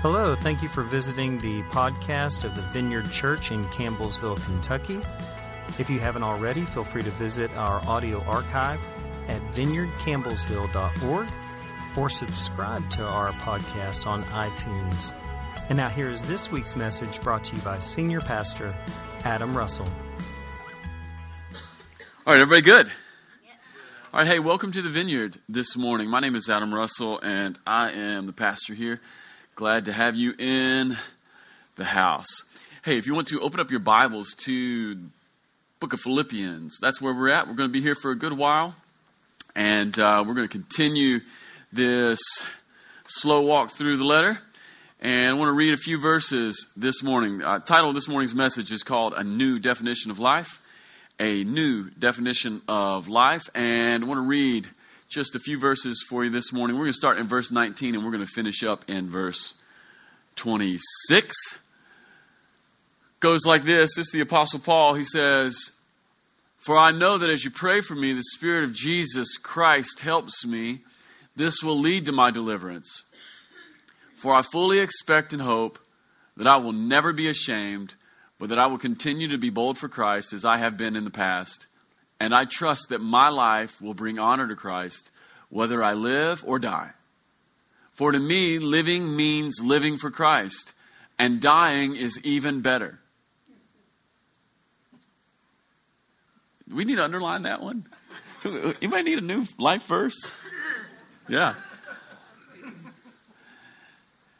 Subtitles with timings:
[0.00, 5.00] Hello, thank you for visiting the podcast of the Vineyard Church in Campbellsville, Kentucky.
[5.76, 8.78] If you haven't already, feel free to visit our audio archive
[9.26, 11.28] at vineyardcampbellsville.org
[11.96, 15.12] or subscribe to our podcast on iTunes.
[15.68, 18.72] And now here is this week's message brought to you by Senior Pastor
[19.24, 19.88] Adam Russell.
[22.24, 22.86] All right, everybody good?
[24.12, 26.08] All right, hey, welcome to the Vineyard this morning.
[26.08, 29.00] My name is Adam Russell, and I am the pastor here.
[29.58, 30.96] Glad to have you in
[31.74, 32.28] the house.
[32.84, 34.96] Hey, if you want to open up your Bibles to
[35.80, 37.48] Book of Philippians, that's where we're at.
[37.48, 38.76] We're going to be here for a good while,
[39.56, 41.18] and uh, we're going to continue
[41.72, 42.20] this
[43.08, 44.38] slow walk through the letter.
[45.00, 47.42] And I want to read a few verses this morning.
[47.42, 50.62] Uh, title of this morning's message is called "A New Definition of Life."
[51.18, 54.68] A new definition of life, and I want to read
[55.08, 56.76] just a few verses for you this morning.
[56.76, 59.54] We're going to start in verse 19 and we're going to finish up in verse
[60.36, 61.34] 26.
[63.18, 63.96] Goes like this.
[63.96, 64.94] This is the Apostle Paul.
[64.94, 65.72] He says,
[66.58, 70.44] For I know that as you pray for me, the Spirit of Jesus Christ helps
[70.44, 70.80] me.
[71.34, 73.04] This will lead to my deliverance.
[74.14, 75.78] For I fully expect and hope
[76.36, 77.94] that I will never be ashamed,
[78.38, 81.04] but that I will continue to be bold for Christ as I have been in
[81.04, 81.66] the past
[82.20, 85.10] and I trust that my life will bring honor to Christ,
[85.48, 86.90] whether I live or die.
[87.92, 90.72] For to me, living means living for Christ,
[91.18, 93.00] and dying is even better.
[96.70, 97.86] We need to underline that one.
[98.80, 100.32] You might need a new life verse.
[101.28, 101.54] Yeah.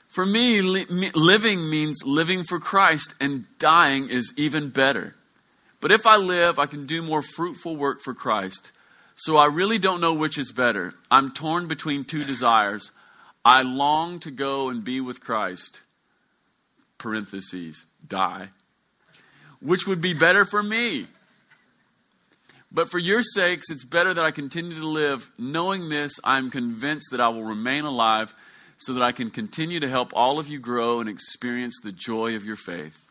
[0.07, 5.17] For me, li- living means living for Christ, and dying is even better.
[5.81, 8.73] But if I live, I can do more fruitful work for Christ.
[9.17, 10.95] So I really don't know which is better.
[11.11, 12.93] I'm torn between two desires.
[13.45, 15.81] I long to go and be with Christ.
[16.99, 18.51] Parentheses, die.
[19.61, 21.07] Which would be better for me.
[22.71, 25.31] But for your sakes, it's better that I continue to live.
[25.39, 28.35] Knowing this, I'm convinced that I will remain alive
[28.77, 32.37] so that I can continue to help all of you grow and experience the joy
[32.37, 33.05] of your faith.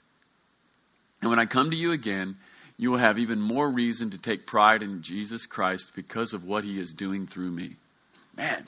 [1.21, 2.37] And when I come to you again,
[2.77, 6.63] you will have even more reason to take pride in Jesus Christ because of what
[6.63, 7.75] he is doing through me.
[8.35, 8.67] Man,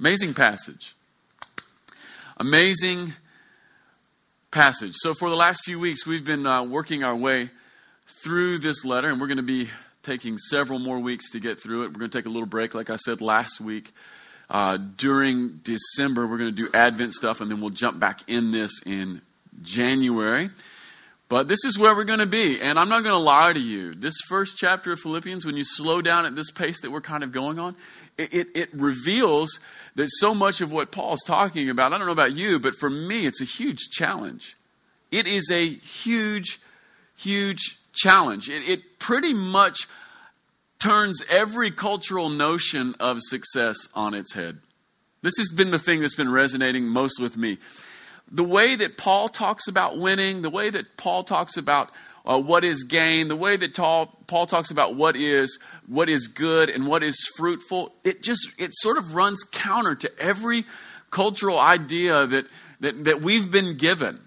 [0.00, 0.94] amazing passage.
[2.38, 3.12] Amazing
[4.50, 4.94] passage.
[4.96, 7.50] So, for the last few weeks, we've been uh, working our way
[8.22, 9.68] through this letter, and we're going to be
[10.02, 11.88] taking several more weeks to get through it.
[11.88, 13.92] We're going to take a little break, like I said last week.
[14.48, 18.52] Uh, during December, we're going to do Advent stuff, and then we'll jump back in
[18.52, 19.20] this in
[19.62, 20.50] January.
[21.28, 22.60] But this is where we're going to be.
[22.60, 23.92] And I'm not going to lie to you.
[23.92, 27.24] This first chapter of Philippians, when you slow down at this pace that we're kind
[27.24, 27.74] of going on,
[28.16, 29.58] it, it, it, reveals
[29.96, 32.88] that so much of what Paul's talking about, I don't know about you, but for
[32.88, 34.56] me, it's a huge challenge.
[35.10, 36.60] It is a huge,
[37.16, 38.48] huge challenge.
[38.48, 39.88] It, it pretty much
[40.78, 44.58] turns every cultural notion of success on its head.
[45.22, 47.58] This has been the thing that's been resonating most with me
[48.30, 51.90] the way that Paul talks about winning, the way that Paul talks about
[52.24, 56.68] uh, what is gain, the way that Paul, talks about what is what is good
[56.68, 60.64] and what is fruitful, it just it sort of runs counter to every
[61.10, 62.46] cultural idea that
[62.80, 64.20] that, that we've been given.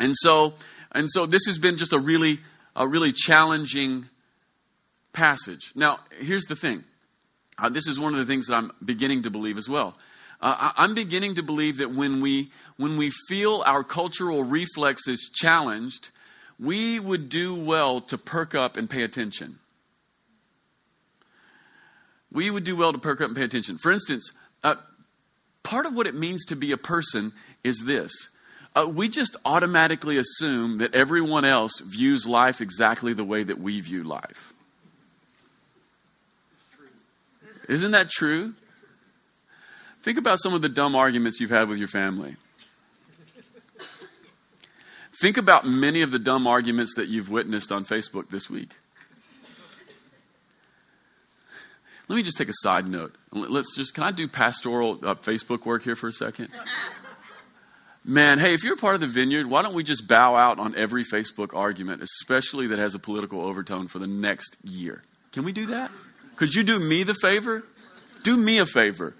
[0.00, 0.54] And so
[0.92, 2.40] and so this has been just a really
[2.74, 4.06] a really challenging
[5.12, 5.72] passage.
[5.74, 6.84] Now, here's the thing.
[7.58, 9.96] Uh, this is one of the things that I'm beginning to believe as well.
[10.40, 16.10] Uh, I'm beginning to believe that when we, when we feel our cultural reflexes challenged,
[16.58, 19.58] we would do well to perk up and pay attention.
[22.30, 23.78] We would do well to perk up and pay attention.
[23.78, 24.32] For instance,
[24.62, 24.76] uh,
[25.62, 27.32] part of what it means to be a person
[27.64, 28.12] is this.
[28.74, 33.80] Uh, we just automatically assume that everyone else views life exactly the way that we
[33.80, 34.52] view life.
[37.68, 38.52] Isn't that true?
[40.06, 42.36] Think about some of the dumb arguments you've had with your family.
[45.20, 48.70] Think about many of the dumb arguments that you've witnessed on Facebook this week.
[52.06, 53.16] Let me just take a side note.
[53.32, 56.50] Let's just, can I do pastoral uh, Facebook work here for a second?
[58.04, 60.76] Man, hey, if you're part of the vineyard, why don't we just bow out on
[60.76, 65.02] every Facebook argument, especially that has a political overtone for the next year?
[65.32, 65.90] Can we do that?
[66.36, 67.64] Could you do me the favor?
[68.22, 69.16] Do me a favor.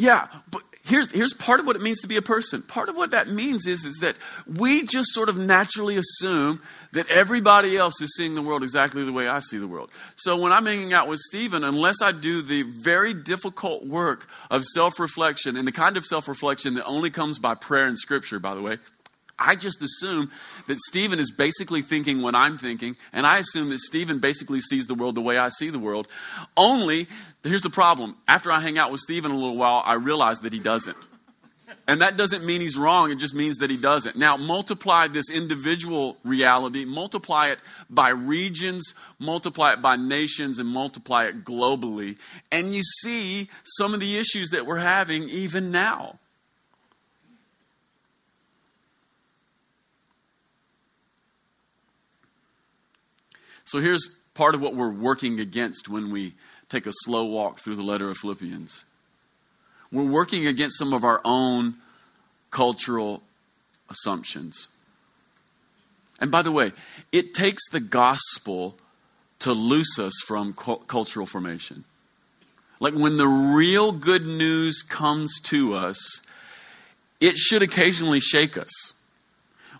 [0.00, 2.62] Yeah, but here's, here's part of what it means to be a person.
[2.62, 4.16] Part of what that means is, is that
[4.46, 6.62] we just sort of naturally assume
[6.92, 9.90] that everybody else is seeing the world exactly the way I see the world.
[10.16, 14.64] So when I'm hanging out with Stephen, unless I do the very difficult work of
[14.64, 18.38] self reflection, and the kind of self reflection that only comes by prayer and scripture,
[18.38, 18.78] by the way,
[19.40, 20.30] I just assume
[20.68, 24.86] that Stephen is basically thinking what I'm thinking, and I assume that Stephen basically sees
[24.86, 26.08] the world the way I see the world.
[26.56, 27.08] Only,
[27.42, 28.16] here's the problem.
[28.28, 30.98] After I hang out with Stephen a little while, I realize that he doesn't.
[31.88, 34.16] And that doesn't mean he's wrong, it just means that he doesn't.
[34.16, 41.26] Now, multiply this individual reality, multiply it by regions, multiply it by nations, and multiply
[41.26, 42.18] it globally,
[42.52, 46.18] and you see some of the issues that we're having even now.
[53.70, 56.32] So here's part of what we're working against when we
[56.68, 58.84] take a slow walk through the letter of Philippians.
[59.92, 61.76] We're working against some of our own
[62.50, 63.22] cultural
[63.88, 64.66] assumptions.
[66.18, 66.72] And by the way,
[67.12, 68.74] it takes the gospel
[69.38, 71.84] to loose us from cu- cultural formation.
[72.80, 76.22] Like when the real good news comes to us,
[77.20, 78.94] it should occasionally shake us.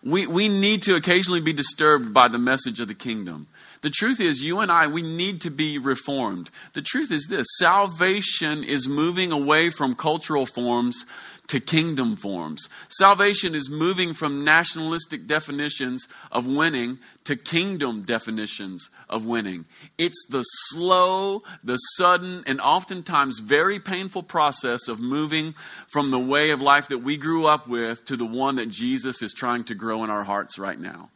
[0.04, 3.48] We, we need to occasionally be disturbed by the message of the kingdom.
[3.82, 6.50] The truth is, you and I, we need to be reformed.
[6.74, 11.06] The truth is this salvation is moving away from cultural forms
[11.48, 12.68] to kingdom forms.
[12.90, 19.64] Salvation is moving from nationalistic definitions of winning to kingdom definitions of winning.
[19.98, 25.54] It's the slow, the sudden, and oftentimes very painful process of moving
[25.88, 29.22] from the way of life that we grew up with to the one that Jesus
[29.22, 31.10] is trying to grow in our hearts right now.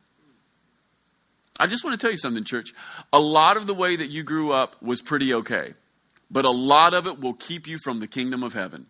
[1.58, 2.74] I just want to tell you something, church.
[3.12, 5.74] A lot of the way that you grew up was pretty okay,
[6.30, 8.86] but a lot of it will keep you from the kingdom of heaven.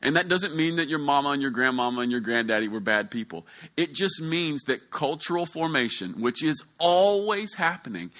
[0.00, 3.10] And that doesn't mean that your mama and your grandmama and your granddaddy were bad
[3.10, 3.46] people.
[3.76, 8.10] It just means that cultural formation, which is always happening,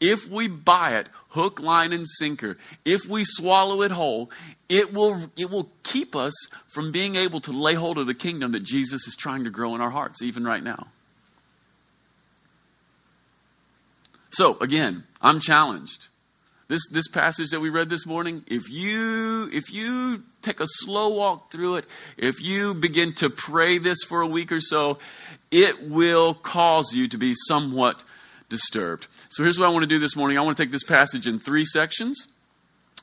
[0.00, 4.30] if we buy it hook, line, and sinker, if we swallow it whole,
[4.68, 6.32] it will, it will keep us
[6.68, 9.74] from being able to lay hold of the kingdom that Jesus is trying to grow
[9.74, 10.88] in our hearts, even right now.
[14.30, 16.08] So, again, I'm challenged.
[16.68, 21.10] This, this passage that we read this morning, if you, if you take a slow
[21.10, 21.86] walk through it,
[22.16, 24.98] if you begin to pray this for a week or so,
[25.52, 28.02] it will cause you to be somewhat
[28.48, 29.06] disturbed.
[29.28, 30.38] So here's what I want to do this morning.
[30.38, 32.26] I want to take this passage in three sections.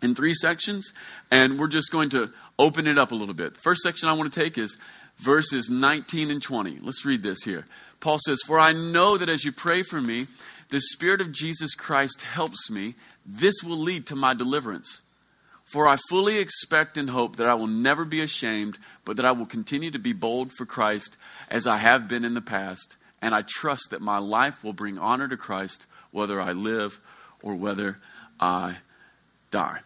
[0.02, 0.92] In three sections,
[1.32, 2.30] and we're just going to
[2.60, 3.56] open it up a little bit.
[3.56, 4.78] First section I want to take is
[5.20, 6.80] verses 19 and 20.
[6.82, 7.66] Let's read this here.
[8.02, 10.28] Paul says, For I know that as you pray for me,
[10.70, 12.96] the Spirit of Jesus Christ helps me.
[13.26, 15.02] This will lead to my deliverance.
[15.66, 19.32] For I fully expect and hope that I will never be ashamed, but that I
[19.32, 21.18] will continue to be bold for Christ
[21.50, 22.96] as I have been in the past.
[23.22, 27.00] And I trust that my life will bring honor to Christ, whether I live
[27.42, 27.98] or whether
[28.40, 28.78] I
[29.52, 29.80] die.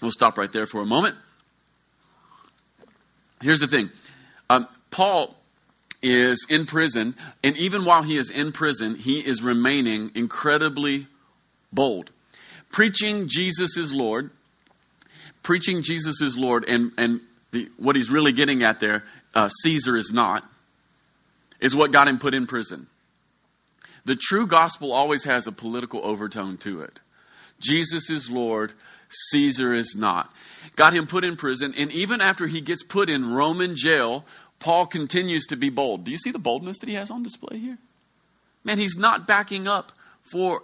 [0.00, 1.16] We'll stop right there for a moment.
[3.42, 3.90] Here's the thing
[4.48, 5.36] um, Paul
[6.02, 11.06] is in prison, and even while he is in prison, he is remaining incredibly
[11.72, 12.10] bold.
[12.74, 14.30] Preaching Jesus is Lord,
[15.44, 17.20] preaching Jesus is Lord, and, and
[17.52, 20.42] the, what he's really getting at there, uh, Caesar is not,
[21.60, 22.88] is what got him put in prison.
[24.04, 26.98] The true gospel always has a political overtone to it.
[27.60, 28.72] Jesus is Lord,
[29.30, 30.34] Caesar is not.
[30.74, 34.24] Got him put in prison, and even after he gets put in Roman jail
[34.58, 36.04] Paul continues to be bold.
[36.04, 37.78] Do you see the boldness that he has on display here?
[38.64, 40.62] Man, he's not backing up for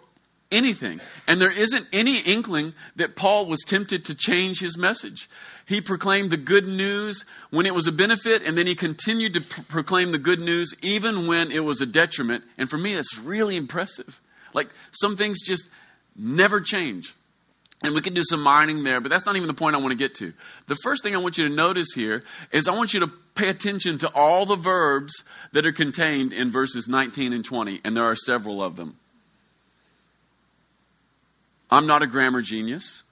[0.51, 1.01] anything.
[1.27, 5.29] And there isn't any inkling that Paul was tempted to change his message.
[5.67, 9.41] He proclaimed the good news when it was a benefit, and then he continued to
[9.41, 12.45] pr- proclaim the good news even when it was a detriment.
[12.59, 14.21] And for me, that's really impressive.
[14.53, 15.65] Like some things just
[16.17, 17.15] never change.
[17.83, 19.93] And we can do some mining there, but that's not even the point I want
[19.93, 20.35] to get to.
[20.67, 23.49] The first thing I want you to notice here is I want you to pay
[23.49, 25.15] attention to all the verbs
[25.53, 29.00] that are contained in verses 19 and 20, and there are several of them.
[31.71, 33.05] I'm not a grammar genius.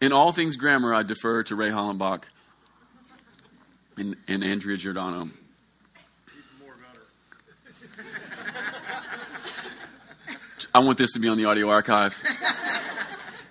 [0.00, 2.22] In all things grammar, I defer to Ray Hollenbach
[3.96, 5.30] and, and Andrea Giordano.
[10.74, 12.20] I want this to be on the audio archive.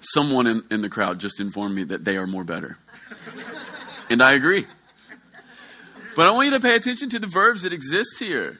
[0.01, 2.77] Someone in, in the crowd just informed me that they are more better.
[4.10, 4.67] And I agree.
[6.15, 8.60] But I want you to pay attention to the verbs that exist here.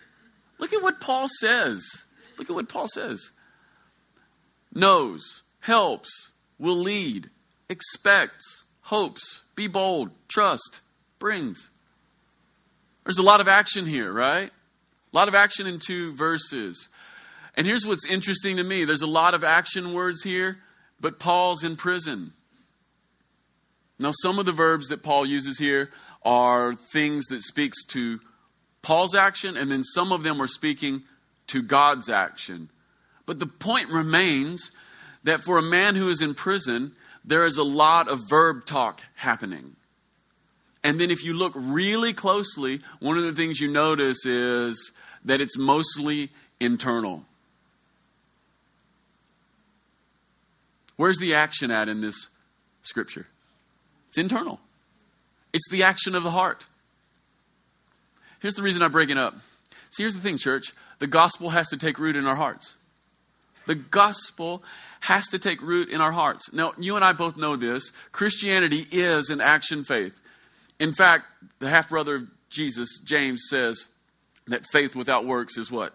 [0.60, 2.03] Look at what Paul says.
[2.38, 3.32] Look at what Paul says.
[4.74, 5.44] Knows.
[5.62, 7.30] helps, will lead,
[7.70, 10.82] expects, hopes, be bold, trust,
[11.20, 11.70] brings.
[13.06, 14.50] There's a lot of action here, right?
[14.50, 16.90] A lot of action in two verses.
[17.56, 20.58] And here's what's interesting to me there's a lot of action words here,
[21.00, 22.34] but Paul's in prison.
[24.00, 25.90] Now, some of the verbs that Paul uses here
[26.24, 28.20] are things that speaks to
[28.82, 31.04] Paul's action, and then some of them are speaking
[31.54, 32.70] to God's action.
[33.28, 34.72] But the point remains
[35.24, 36.94] that for a man who is in prison,
[37.24, 39.76] there is a lot of verb talk happening.
[40.84, 44.92] And then if you look really closely, one of the things you notice is
[45.26, 47.24] that it's mostly internal.
[50.98, 52.30] Where's the action at in this
[52.82, 53.28] scripture?
[54.10, 54.60] It's internal,
[55.54, 56.66] it's the action of the heart.
[58.40, 59.36] Here's the reason I bring it up.
[59.92, 62.78] See, here's the thing, church the gospel has to take root in our hearts.
[63.68, 64.64] The gospel
[65.02, 66.54] has to take root in our hearts.
[66.54, 67.92] Now, you and I both know this.
[68.14, 70.18] Christianity is an action faith.
[70.80, 71.26] In fact,
[71.60, 73.90] the half brother of Jesus, James, says
[74.48, 75.94] that faith without works is what?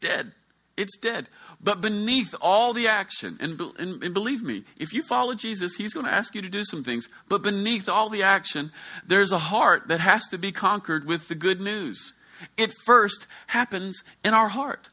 [0.00, 0.32] Dead.
[0.76, 1.30] It's dead.
[1.58, 5.94] But beneath all the action, and, and, and, believe me, if you follow Jesus, He's
[5.94, 7.08] going to ask you to do some things.
[7.26, 8.70] But beneath all the action,
[9.06, 12.12] there's a heart that has to be conquered with the good news.
[12.56, 14.88] It first happens in our heart.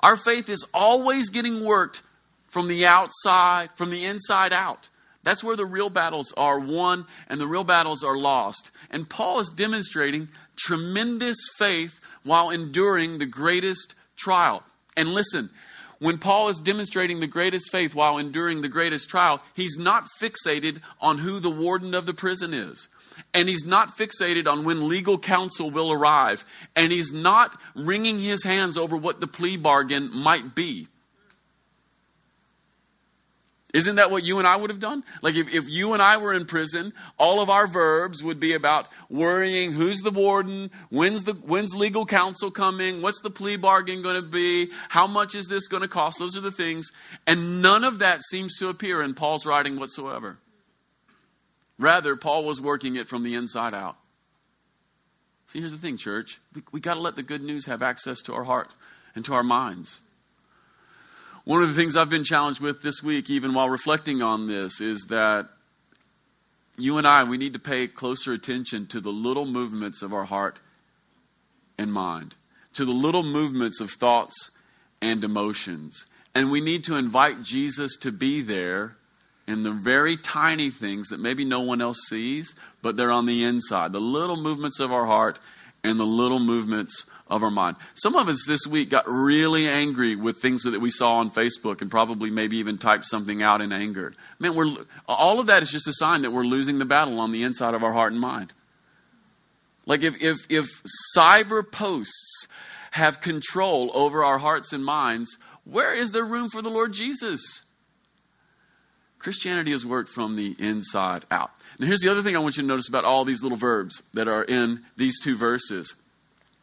[0.00, 2.02] Our faith is always getting worked
[2.48, 4.88] from the outside, from the inside out.
[5.22, 8.70] That's where the real battles are won and the real battles are lost.
[8.90, 14.64] And Paul is demonstrating tremendous faith while enduring the greatest trial.
[14.96, 15.50] And listen,
[15.98, 20.80] when Paul is demonstrating the greatest faith while enduring the greatest trial, he's not fixated
[21.00, 22.88] on who the warden of the prison is.
[23.34, 26.44] And he's not fixated on when legal counsel will arrive.
[26.76, 30.88] And he's not wringing his hands over what the plea bargain might be.
[33.72, 35.04] Isn't that what you and I would have done?
[35.22, 38.54] Like if, if you and I were in prison, all of our verbs would be
[38.54, 44.02] about worrying who's the warden, when's the when's legal counsel coming, what's the plea bargain
[44.02, 46.18] going to be, how much is this going to cost?
[46.18, 46.90] Those are the things.
[47.26, 50.38] And none of that seems to appear in Paul's writing whatsoever.
[51.80, 53.96] Rather, Paul was working it from the inside out.
[55.46, 56.38] See, here's the thing, church.
[56.54, 58.74] We, we got to let the good news have access to our heart
[59.14, 60.00] and to our minds.
[61.44, 64.82] One of the things I've been challenged with this week, even while reflecting on this,
[64.82, 65.48] is that
[66.76, 70.26] you and I, we need to pay closer attention to the little movements of our
[70.26, 70.60] heart
[71.78, 72.36] and mind,
[72.74, 74.50] to the little movements of thoughts
[75.00, 76.04] and emotions.
[76.34, 78.96] And we need to invite Jesus to be there
[79.50, 83.44] in the very tiny things that maybe no one else sees, but they're on the
[83.44, 83.92] inside.
[83.92, 85.40] The little movements of our heart
[85.82, 87.76] and the little movements of our mind.
[87.94, 91.80] Some of us this week got really angry with things that we saw on Facebook
[91.80, 94.12] and probably maybe even typed something out in anger.
[94.38, 94.74] Man, we're,
[95.08, 97.74] all of that is just a sign that we're losing the battle on the inside
[97.74, 98.52] of our heart and mind.
[99.86, 100.66] Like if, if, if
[101.16, 102.46] cyber posts
[102.92, 107.62] have control over our hearts and minds, where is there room for the Lord Jesus?
[109.20, 111.50] Christianity is worked from the inside out.
[111.78, 114.02] Now, here's the other thing I want you to notice about all these little verbs
[114.14, 115.94] that are in these two verses.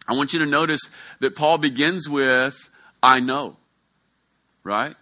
[0.07, 0.81] I want you to notice
[1.19, 2.69] that Paul begins with,
[3.01, 3.57] I know.
[4.63, 4.95] Right?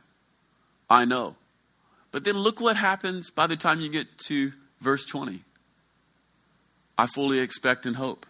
[0.90, 1.36] I know.
[2.12, 5.40] But then look what happens by the time you get to verse 20.
[6.98, 8.26] I fully expect and hope.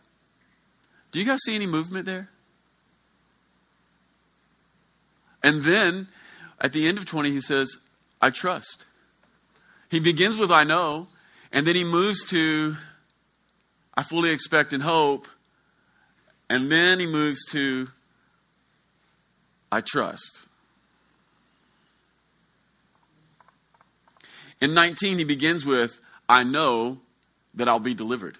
[1.11, 2.29] Do you guys see any movement there?
[5.41, 6.09] And then
[6.61, 7.77] at the end of 20, he says,
[8.21, 8.85] I trust.
[9.95, 11.07] He begins with I know,
[11.53, 12.75] and then he moves to
[13.95, 15.25] I fully expect and hope,
[16.49, 17.87] and then he moves to,
[19.71, 20.47] I trust.
[24.59, 26.99] In 19, he begins with, I know
[27.53, 28.37] that I'll be delivered.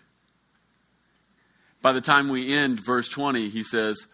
[1.82, 4.08] By the time we end verse 20, he says,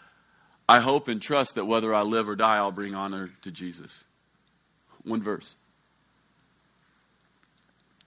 [0.70, 4.04] I hope and trust that whether I live or die, I'll bring honor to Jesus.
[5.04, 5.56] One verse.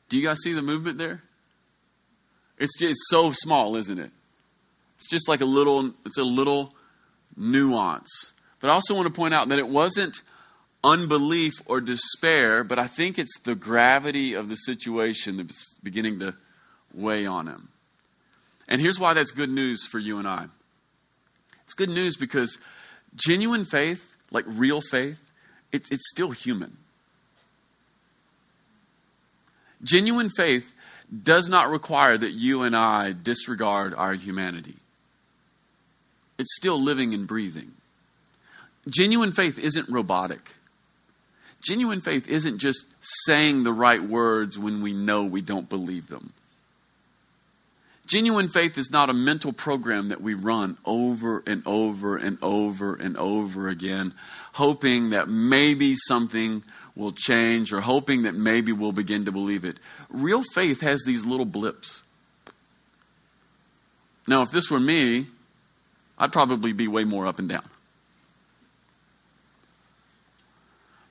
[0.09, 1.23] Do you guys see the movement there?
[2.59, 4.11] It's, just, it's so small, isn't it?
[4.97, 6.75] It's just like a little, it's a little
[7.37, 8.33] nuance.
[8.61, 10.23] But I also want to point out that it wasn't
[10.83, 16.35] unbelief or despair, but I think it's the gravity of the situation that's beginning to
[16.93, 17.71] weigh on him.
[18.69, 20.47] And here's why that's good news for you and I.
[21.65, 22.59] It's good news because
[23.15, 25.21] genuine faith, like real faith,
[25.73, 26.77] it, it's still human.
[29.85, 30.73] Genuine faith
[31.23, 34.77] does not require that you and I disregard our humanity
[36.39, 37.73] it's still living and breathing.
[38.89, 40.53] Genuine faith isn't robotic.
[41.63, 42.87] Genuine faith isn't just
[43.25, 46.33] saying the right words when we know we don't believe them.
[48.07, 52.95] Genuine faith is not a mental program that we run over and over and over
[52.95, 54.13] and over again,
[54.53, 56.63] hoping that maybe something
[56.97, 59.79] will change or hoping that maybe we'll begin to believe it.
[60.09, 62.03] Real faith has these little blips.
[64.27, 65.27] Now, if this were me,
[66.17, 67.69] I'd probably be way more up and down.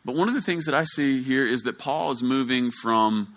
[0.06, 3.36] But one of the things that I see here is that Paul is moving from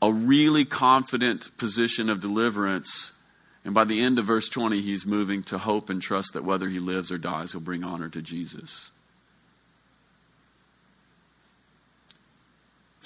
[0.00, 3.12] a really confident position of deliverance.
[3.64, 6.68] And by the end of verse 20, he's moving to hope and trust that whether
[6.68, 8.90] he lives or dies, he'll bring honor to Jesus.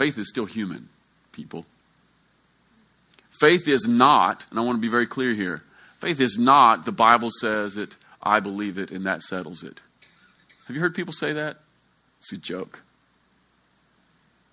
[0.02, 0.88] Faith is still human,
[1.30, 1.64] people.
[3.30, 5.62] Faith is not, and I want to be very clear here
[6.00, 9.80] faith is not the Bible says it, I believe it, and that settles it.
[10.66, 11.58] Have you heard people say that?
[12.18, 12.82] It's a joke.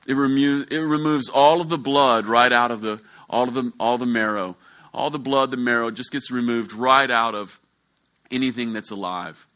[0.06, 3.74] It, remo- it removes all of the blood right out of the all of the
[3.80, 4.56] all the marrow.
[4.94, 7.60] All the blood, the marrow just gets removed right out of
[8.30, 9.48] anything that's alive.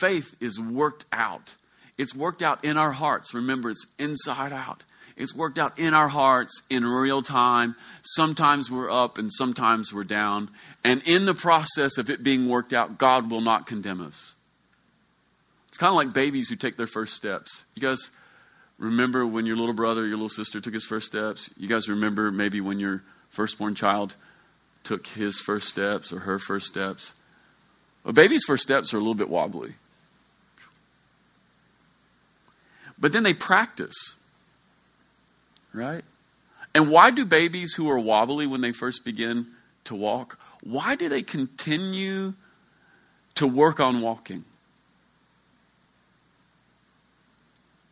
[0.00, 1.54] Faith is worked out.
[1.96, 3.32] It's worked out in our hearts.
[3.32, 4.82] Remember, it's inside out.
[5.16, 7.76] It's worked out in our hearts in real time.
[8.02, 10.50] Sometimes we're up and sometimes we're down.
[10.82, 14.34] And in the process of it being worked out, God will not condemn us.
[15.68, 17.64] It's kind of like babies who take their first steps.
[17.74, 18.10] You guys
[18.78, 21.50] remember when your little brother, your little sister took his first steps?
[21.56, 24.16] You guys remember maybe when your firstborn child
[24.82, 27.14] took his first steps or her first steps?
[28.04, 29.74] A baby's first steps are a little bit wobbly.
[32.98, 34.16] But then they practice,
[35.74, 36.04] right?
[36.74, 39.46] And why do babies who are wobbly when they first begin
[39.84, 42.34] to walk, why do they continue
[43.34, 44.44] to work on walking?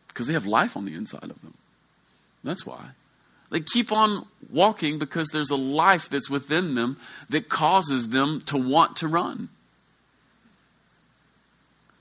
[0.09, 1.55] Because they have life on the inside of them.
[2.45, 2.91] That's why.
[3.51, 6.97] They keep on walking because there's a life that's within them
[7.29, 9.51] that causes them to want to run.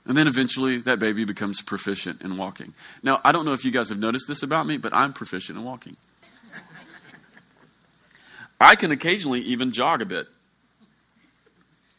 [0.04, 2.74] And then eventually that baby becomes proficient in walking.
[3.02, 5.58] Now, I don't know if you guys have noticed this about me, but I'm proficient
[5.58, 5.96] in walking.
[8.60, 10.26] I can occasionally even jog a bit.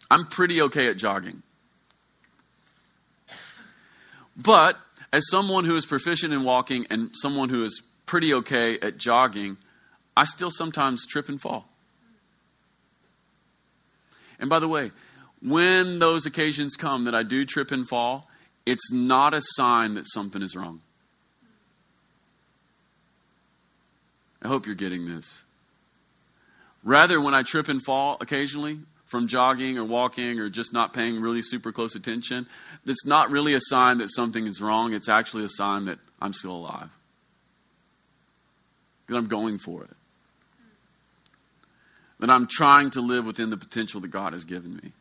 [0.09, 1.43] I'm pretty okay at jogging.
[4.35, 4.77] But
[5.11, 9.57] as someone who is proficient in walking and someone who is pretty okay at jogging,
[10.15, 11.67] I still sometimes trip and fall.
[14.39, 14.91] And by the way,
[15.45, 18.29] when those occasions come that I do trip and fall,
[18.65, 20.81] it's not a sign that something is wrong.
[24.41, 25.43] I hope you're getting this.
[26.83, 28.79] Rather, when I trip and fall occasionally,
[29.13, 32.47] from jogging or walking or just not paying really super close attention,
[32.83, 34.91] that's not really a sign that something is wrong.
[34.93, 36.89] It's actually a sign that I'm still alive.
[39.07, 39.91] That I'm going for it.
[42.19, 44.93] That I'm trying to live within the potential that God has given me.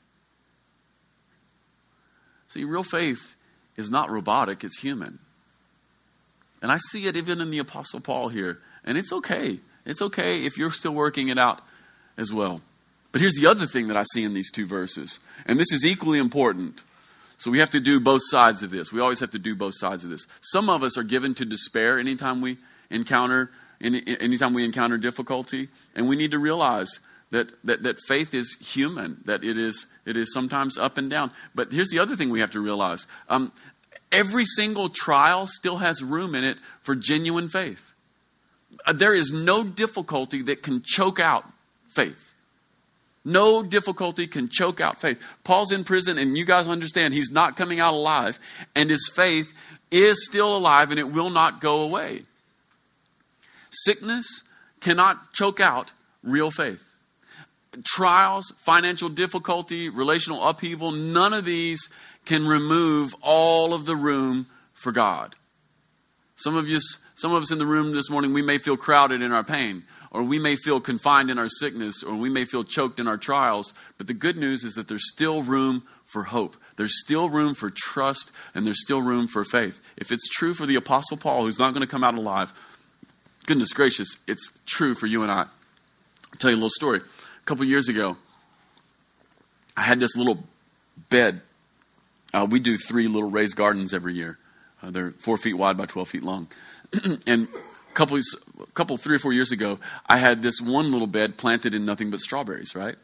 [2.53, 3.35] See, real faith
[3.77, 5.19] is not robotic, it's human.
[6.61, 8.59] And I see it even in the Apostle Paul here.
[8.85, 9.59] And it's okay.
[9.87, 11.61] It's okay if you're still working it out
[12.17, 12.61] as well.
[13.11, 15.85] But here's the other thing that I see in these two verses, and this is
[15.85, 16.83] equally important.
[17.37, 18.93] So we have to do both sides of this.
[18.93, 20.27] We always have to do both sides of this.
[20.41, 22.57] Some of us are given to despair anytime we
[22.91, 27.01] encounter any, anytime we encounter difficulty, and we need to realize
[27.33, 31.33] that, that, that faith is human, that it is, it is sometimes up and down.
[31.55, 33.53] But here's the other thing we have to realize um,
[34.13, 37.91] every single trial still has room in it for genuine faith.
[38.87, 41.45] Uh, there is no difficulty that can choke out
[41.89, 42.29] faith.
[43.25, 45.19] No difficulty can choke out faith.
[45.45, 48.39] Paul's in prison, and you guys understand he's not coming out alive,
[48.75, 49.53] and his faith
[49.93, 52.23] is still alive and it will not go away.
[53.71, 54.43] Sickness
[54.81, 55.93] cannot choke out
[56.23, 56.83] real faith.
[57.85, 61.89] Trials, financial difficulty, relational upheaval, none of these
[62.27, 65.35] can remove all of the room for God.
[66.37, 66.81] Some of, you,
[67.15, 69.85] some of us in the room this morning, we may feel crowded in our pain
[70.13, 73.17] or we may feel confined in our sickness, or we may feel choked in our
[73.17, 73.73] trials.
[73.97, 76.55] But the good news is that there's still room for hope.
[76.77, 79.81] There's still room for trust, and there's still room for faith.
[79.97, 82.53] If it's true for the Apostle Paul, who's not going to come out alive,
[83.47, 85.41] goodness gracious, it's true for you and I.
[85.41, 87.01] I'll tell you a little story.
[87.43, 88.17] A couple years ago,
[89.77, 90.45] I had this little
[91.11, 91.41] bed.
[92.33, 94.39] Uh, we do three little raised gardens every year.
[94.83, 96.49] Uh, they're four feet wide by 12 feet long.
[97.27, 101.07] and a couple, a couple, three or four years ago, I had this one little
[101.07, 102.97] bed planted in nothing but strawberries, right?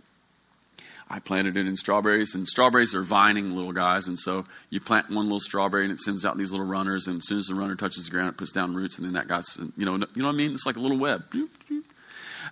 [1.11, 5.09] I planted it in strawberries, and strawberries are vining little guys, and so you plant
[5.09, 7.55] one little strawberry, and it sends out these little runners, and as soon as the
[7.55, 9.47] runner touches the ground, it puts down roots, and then that guy's,
[9.77, 10.53] you know, you know what I mean?
[10.53, 11.25] It's like a little web.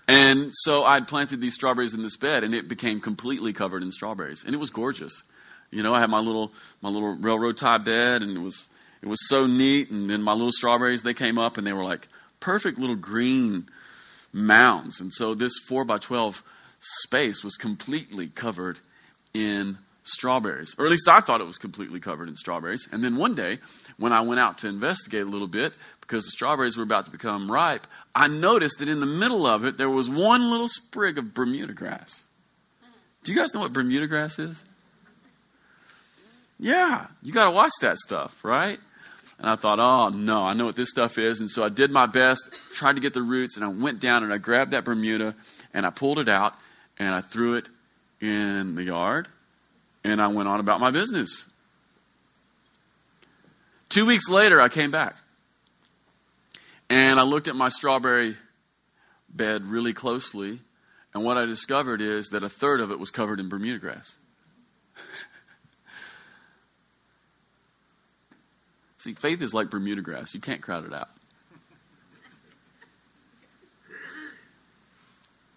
[0.09, 3.91] And so I'd planted these strawberries in this bed, and it became completely covered in
[3.91, 5.25] strawberries, and it was gorgeous.
[5.71, 8.69] You know, I had my little my little railroad tie bed, and it was
[9.03, 9.91] it was so neat.
[9.91, 13.69] And then my little strawberries they came up, and they were like perfect little green
[14.33, 15.01] mounds.
[15.01, 16.45] And so this four by twelve
[16.79, 18.79] space was completely covered
[19.35, 22.89] in strawberries, or at least I thought it was completely covered in strawberries.
[22.93, 23.59] And then one day,
[23.99, 25.73] when I went out to investigate a little bit,
[26.07, 29.65] because the strawberries were about to become ripe, I noticed that in the middle of
[29.65, 32.27] it there was one little sprig of Bermuda grass.
[33.25, 34.65] Do you guys know what Bermuda grass is?
[36.61, 38.79] Yeah, you got to watch that stuff, right?
[39.39, 41.41] And I thought, oh no, I know what this stuff is.
[41.41, 44.23] And so I did my best, tried to get the roots, and I went down
[44.23, 45.35] and I grabbed that Bermuda
[45.75, 46.55] and I pulled it out
[46.99, 47.69] and I threw it
[48.21, 49.29] in the yard
[50.05, 51.47] and I went on about my business.
[53.89, 55.17] Two weeks later, I came back
[56.89, 58.37] and I looked at my strawberry
[59.29, 60.61] bed really closely.
[61.15, 64.19] And what I discovered is that a third of it was covered in Bermuda grass.
[68.99, 70.35] See, faith is like Bermuda grass.
[70.35, 71.09] You can't crowd it out.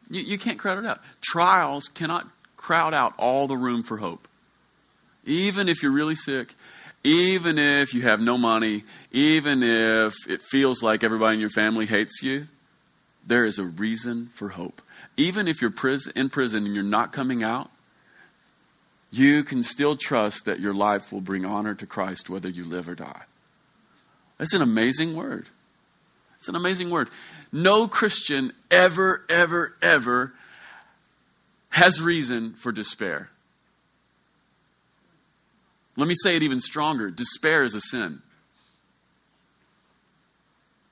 [0.10, 1.02] You, you can't crowd it out.
[1.22, 4.28] Trials cannot crowd out all the room for hope.
[5.26, 6.56] Even if you're really sick,
[7.04, 11.86] even if you have no money, even if it feels like everybody in your family
[11.86, 12.48] hates you,
[13.26, 14.82] there is a reason for hope.
[15.16, 15.74] Even if you're
[16.16, 17.70] in prison and you're not coming out,
[19.12, 22.88] you can still trust that your life will bring honor to Christ whether you live
[22.88, 23.24] or die.
[24.38, 25.48] That's an amazing word.
[26.38, 27.10] It's an amazing word.
[27.52, 30.34] No Christian ever, ever, ever
[31.70, 33.30] has reason for despair.
[36.00, 38.22] Let me say it even stronger despair is a sin.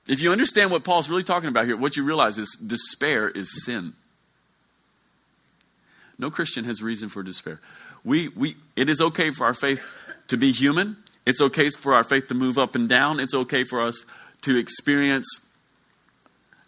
[0.06, 3.64] If you understand what Paul's really talking about here, what you realize is despair is
[3.64, 3.94] sin.
[6.18, 7.58] No Christian has reason for despair.
[8.04, 9.82] We, we, it is okay for our faith
[10.28, 10.98] to be human.
[11.24, 13.18] It's okay for our faith to move up and down.
[13.18, 14.04] It's okay for us
[14.42, 15.26] to experience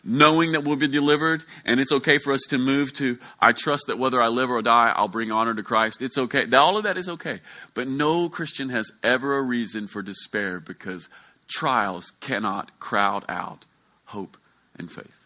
[0.03, 1.45] knowing that we'll be delivered.
[1.65, 4.63] And it's okay for us to move to, I trust that whether I live or
[4.63, 6.03] die, I'll bring honor to Christ.
[6.03, 6.51] It's okay.
[6.53, 7.41] All of that is okay.
[7.75, 11.09] But no Christian has ever a reason for despair because
[11.49, 13.67] trials cannot crowd out
[14.07, 14.37] hope
[14.79, 15.17] and faith.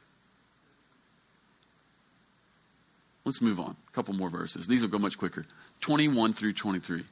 [3.24, 3.76] Let's move on.
[3.88, 4.66] A couple more verses.
[4.66, 5.46] These will go much quicker.
[5.80, 7.04] 21 through 23.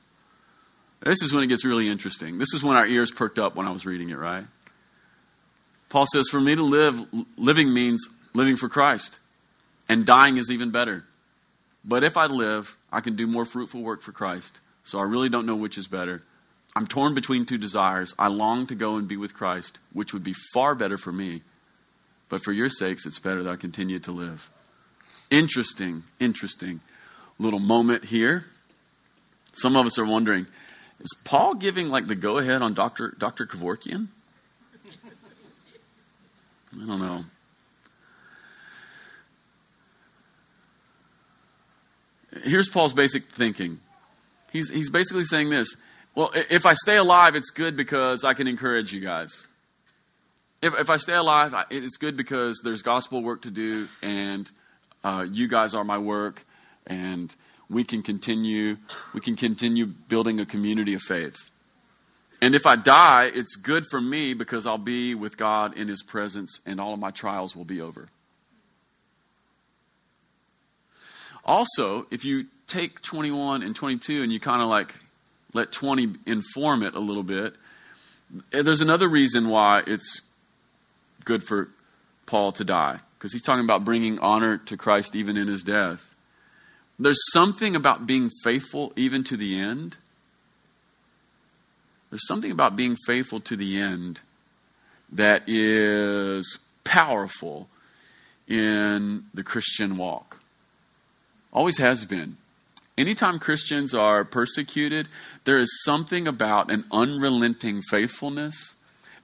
[1.00, 2.38] This is when it gets really interesting.
[2.38, 4.44] This is when our ears perked up when I was reading it, right?
[5.92, 7.04] Paul says, For me to live,
[7.36, 9.18] living means living for Christ,
[9.90, 11.04] and dying is even better.
[11.84, 14.58] But if I live, I can do more fruitful work for Christ.
[14.84, 16.22] So I really don't know which is better.
[16.74, 18.14] I'm torn between two desires.
[18.18, 21.42] I long to go and be with Christ, which would be far better for me.
[22.30, 24.48] But for your sakes, it's better that I continue to live.
[25.30, 26.80] Interesting, interesting
[27.38, 28.46] little moment here.
[29.52, 30.46] Some of us are wondering
[31.00, 33.14] is Paul giving like the go ahead on Dr.
[33.18, 33.44] Dr.
[33.44, 34.08] Kevorkian?
[36.74, 37.24] I don't know.
[42.44, 43.80] Here's Paul's basic thinking.
[44.50, 45.76] He's, he's basically saying this
[46.14, 49.44] Well, if I stay alive, it's good because I can encourage you guys.
[50.62, 54.50] If, if I stay alive, it's good because there's gospel work to do, and
[55.02, 56.44] uh, you guys are my work,
[56.86, 57.34] and
[57.68, 58.76] we can continue
[59.14, 61.50] we can continue building a community of faith.
[62.42, 66.02] And if I die, it's good for me because I'll be with God in his
[66.02, 68.08] presence and all of my trials will be over.
[71.44, 74.96] Also, if you take 21 and 22 and you kind of like
[75.52, 77.54] let 20 inform it a little bit,
[78.52, 80.20] eh, there's another reason why it's
[81.24, 81.68] good for
[82.26, 86.12] Paul to die because he's talking about bringing honor to Christ even in his death.
[86.98, 89.96] There's something about being faithful even to the end.
[92.12, 94.20] There's something about being faithful to the end
[95.10, 97.70] that is powerful
[98.46, 100.38] in the Christian walk.
[101.54, 102.36] Always has been.
[102.98, 105.08] Anytime Christians are persecuted,
[105.44, 108.74] there is something about an unrelenting faithfulness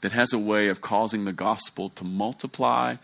[0.01, 2.96] that has a way of causing the gospel to multiply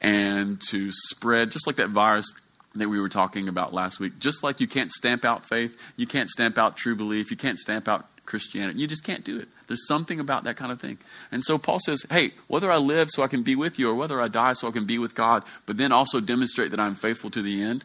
[0.00, 2.32] and to spread, just like that virus
[2.76, 4.20] that we were talking about last week.
[4.20, 7.58] Just like you can't stamp out faith, you can't stamp out true belief, you can't
[7.58, 8.78] stamp out Christianity.
[8.78, 9.48] You just can't do it.
[9.66, 10.98] There's something about that kind of thing.
[11.30, 13.94] And so Paul says, hey, whether I live so I can be with you or
[13.94, 16.94] whether I die so I can be with God, but then also demonstrate that I'm
[16.94, 17.84] faithful to the end,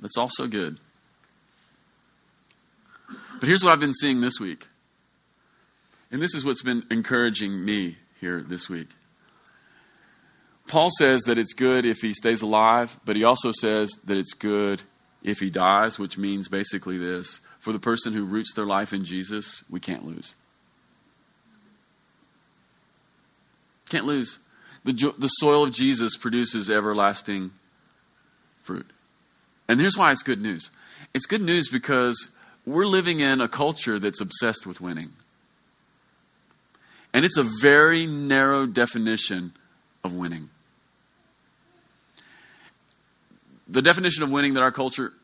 [0.00, 0.78] that's also good.
[3.40, 4.66] But here's what I've been seeing this week.
[6.10, 8.88] And this is what's been encouraging me here this week.
[10.66, 14.32] Paul says that it's good if he stays alive, but he also says that it's
[14.32, 14.82] good
[15.22, 19.06] if he dies, which means basically this for the person who roots their life in
[19.06, 20.34] Jesus, we can't lose.
[23.88, 24.38] Can't lose.
[24.84, 27.52] The, the soil of Jesus produces everlasting
[28.60, 28.86] fruit.
[29.66, 30.70] And here's why it's good news
[31.14, 32.28] it's good news because
[32.66, 35.12] we're living in a culture that's obsessed with winning.
[37.14, 39.54] And it's a very narrow definition
[40.02, 40.50] of winning.
[43.68, 45.14] The definition of winning that our culture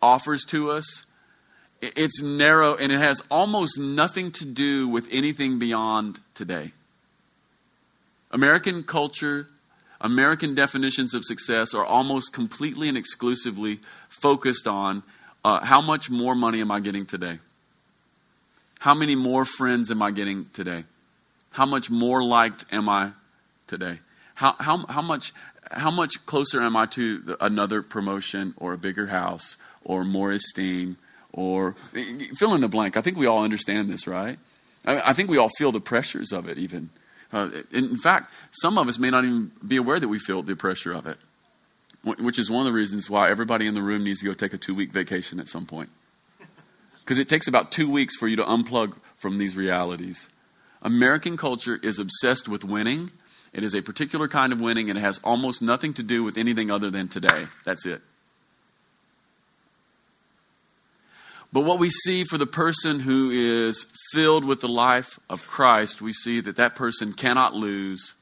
[0.00, 1.04] offers to us
[1.80, 6.72] it's narrow and it has almost nothing to do with anything beyond today.
[8.30, 9.46] American culture,
[10.00, 15.02] American definitions of success are almost completely and exclusively focused on
[15.44, 17.38] uh, how much more money am I getting today?
[18.78, 20.84] How many more friends am I getting today?
[21.50, 23.12] How much more liked am I
[23.66, 24.00] today?
[24.34, 25.32] How, how, how, much,
[25.70, 30.98] how much closer am I to another promotion or a bigger house or more esteem
[31.36, 31.76] or
[32.36, 32.96] fill in the blank?
[32.96, 34.38] I think we all understand this, right?
[34.84, 36.90] I, I think we all feel the pressures of it, even.
[37.32, 40.56] Uh, in fact, some of us may not even be aware that we feel the
[40.56, 41.18] pressure of it,
[42.02, 44.54] which is one of the reasons why everybody in the room needs to go take
[44.54, 45.90] a two week vacation at some point.
[47.00, 50.28] Because it takes about two weeks for you to unplug from these realities.
[50.82, 53.10] American culture is obsessed with winning.
[53.52, 56.36] It is a particular kind of winning, and it has almost nothing to do with
[56.36, 57.46] anything other than today.
[57.64, 58.02] That's it.
[61.52, 66.02] But what we see for the person who is filled with the life of Christ,
[66.02, 68.14] we see that that person cannot lose.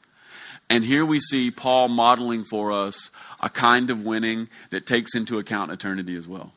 [0.70, 3.10] And here we see Paul modeling for us
[3.40, 6.52] a kind of winning that takes into account eternity as well.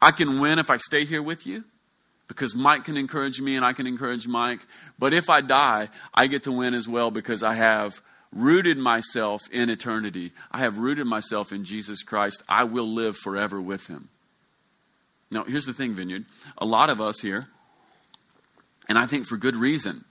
[0.00, 1.64] I can win if I stay here with you
[2.28, 4.60] because Mike can encourage me and I can encourage Mike.
[4.98, 8.00] But if I die, I get to win as well because I have
[8.32, 10.32] rooted myself in eternity.
[10.50, 12.42] I have rooted myself in Jesus Christ.
[12.48, 14.08] I will live forever with him.
[15.30, 16.24] Now, here's the thing, Vineyard.
[16.58, 17.48] A lot of us here,
[18.88, 20.04] and I think for good reason,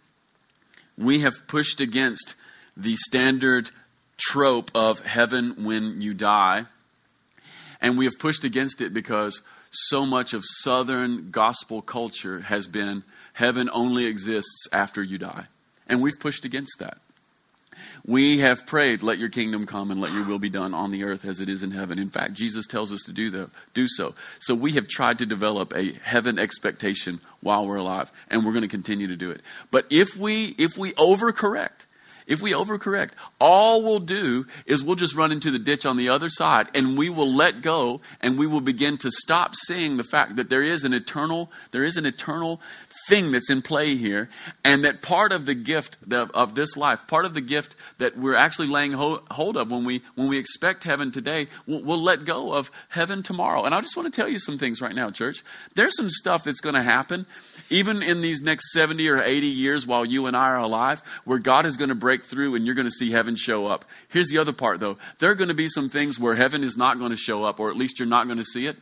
[0.98, 2.36] we have pushed against
[2.76, 3.70] the standard
[4.18, 6.66] trope of heaven when you die.
[7.82, 13.04] And we have pushed against it because so much of Southern gospel culture has been
[13.34, 15.48] heaven only exists after you die.
[15.88, 16.98] And we've pushed against that.
[18.06, 21.04] We have prayed, let your kingdom come and let your will be done on the
[21.04, 22.00] earth as it is in heaven.
[22.00, 24.16] In fact, Jesus tells us to do, the, do so.
[24.40, 28.62] So we have tried to develop a heaven expectation while we're alive, and we're going
[28.64, 29.42] to continue to do it.
[29.72, 31.86] But if we, if we overcorrect,
[32.28, 36.10] if we overcorrect, all we'll do is we'll just run into the ditch on the
[36.10, 40.04] other side and we will let go and we will begin to stop seeing the
[40.04, 42.62] fact that there is an eternal, there is an eternal
[43.08, 44.30] thing that's in play here,
[44.64, 48.36] and that part of the gift of this life, part of the gift that we're
[48.36, 52.70] actually laying hold of when we when we expect heaven today, we'll, let go of
[52.90, 53.64] heaven tomorrow.
[53.64, 55.44] And I just want to tell you some things right now, church.
[55.74, 57.26] There's some stuff that's going to happen,
[57.70, 61.40] even in these next 70 or 80 years while you and I are alive, where
[61.40, 63.86] God is going to break through and you're going to see heaven show up.
[64.10, 64.98] Here's the other part, though.
[65.20, 67.60] There are going to be some things where heaven is not going to show up,
[67.60, 68.78] or at least you're not going to see it.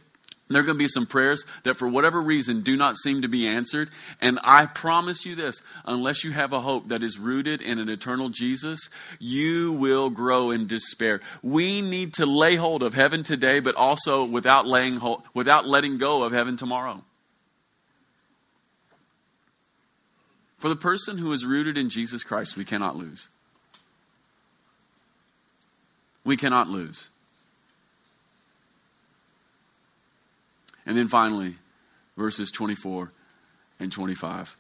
[0.49, 3.27] There are going to be some prayers that, for whatever reason, do not seem to
[3.27, 3.89] be answered.
[4.21, 7.89] And I promise you this unless you have a hope that is rooted in an
[7.89, 11.21] eternal Jesus, you will grow in despair.
[11.41, 15.97] We need to lay hold of heaven today, but also without, laying hold, without letting
[15.97, 17.03] go of heaven tomorrow.
[20.63, 23.28] For the person who is rooted in Jesus Christ, we cannot lose.
[26.23, 27.10] We cannot lose.
[30.86, 31.56] And then finally,
[32.15, 33.12] verses 24
[33.78, 34.56] and 25.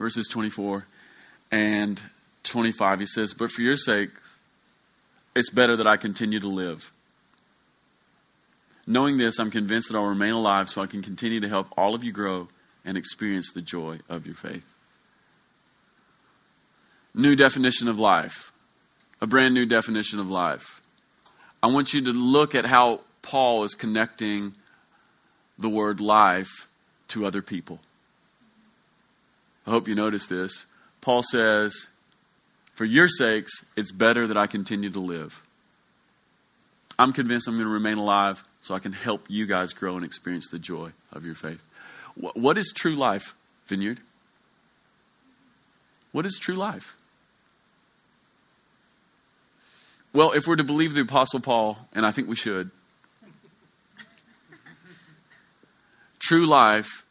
[0.00, 0.84] Verses 24
[1.52, 2.02] and
[2.42, 4.10] 25, he says, But for your sake,
[5.36, 6.90] it's better that I continue to live.
[8.84, 11.94] Knowing this, I'm convinced that I'll remain alive so I can continue to help all
[11.94, 12.48] of you grow
[12.84, 14.64] and experience the joy of your faith.
[17.14, 18.52] New definition of life,
[19.20, 20.80] a brand new definition of life.
[21.62, 24.54] I want you to look at how Paul is connecting
[25.58, 26.68] the word life
[27.08, 27.80] to other people.
[29.66, 30.66] I hope you notice this.
[31.00, 31.88] Paul says,
[32.74, 35.42] For your sakes, it's better that I continue to live.
[36.98, 40.04] I'm convinced I'm going to remain alive so I can help you guys grow and
[40.04, 41.62] experience the joy of your faith.
[42.14, 43.34] What is true life,
[43.66, 44.00] Vineyard?
[46.12, 46.96] What is true life?
[50.12, 52.70] Well, if we're to believe the Apostle Paul, and I think we should,
[56.22, 57.04] True life,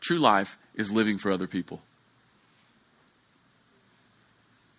[0.00, 1.80] true life is living for other people.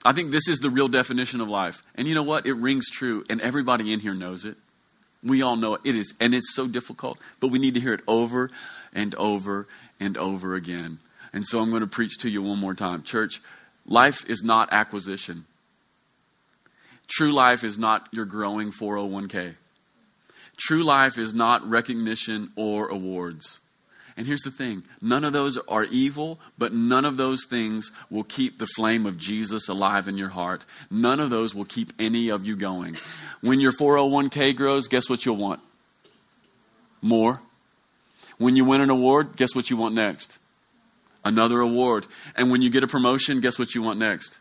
[0.05, 1.81] I think this is the real definition of life.
[1.95, 2.45] And you know what?
[2.45, 4.57] It rings true, and everybody in here knows it.
[5.23, 5.81] We all know it.
[5.83, 8.51] It is, and it's so difficult, but we need to hear it over
[8.93, 9.67] and over
[9.99, 10.99] and over again.
[11.31, 13.03] And so I'm going to preach to you one more time.
[13.03, 13.41] Church,
[13.85, 15.45] life is not acquisition.
[17.07, 19.55] True life is not your growing 401k.
[20.57, 23.59] True life is not recognition or awards.
[24.15, 28.23] And here's the thing none of those are evil, but none of those things will
[28.23, 30.65] keep the flame of Jesus alive in your heart.
[30.91, 32.97] None of those will keep any of you going.
[33.41, 35.59] When your 401k grows, guess what you'll want?
[37.01, 37.41] More.
[38.37, 40.37] When you win an award, guess what you want next?
[41.25, 42.05] Another award.
[42.35, 44.37] And when you get a promotion, guess what you want next?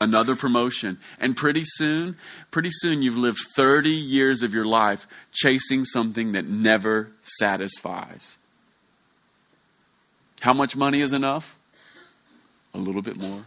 [0.00, 0.98] Another promotion.
[1.18, 2.16] And pretty soon,
[2.50, 8.37] pretty soon you've lived 30 years of your life chasing something that never satisfies.
[10.40, 11.56] How much money is enough?
[12.74, 13.44] A little bit more.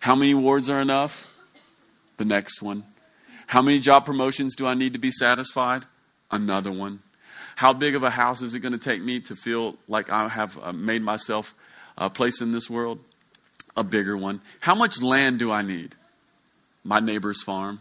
[0.00, 1.28] How many awards are enough?
[2.16, 2.84] The next one.
[3.46, 5.84] How many job promotions do I need to be satisfied?
[6.30, 7.00] Another one.
[7.56, 10.28] How big of a house is it going to take me to feel like I
[10.28, 11.54] have uh, made myself
[11.98, 13.04] a place in this world?
[13.76, 14.40] A bigger one.
[14.60, 15.94] How much land do I need?
[16.84, 17.80] My neighbor's farm.